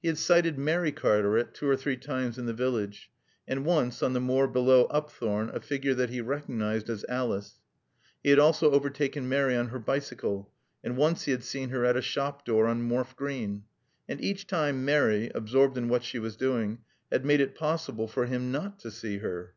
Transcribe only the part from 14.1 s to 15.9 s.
each time Mary (absorbed in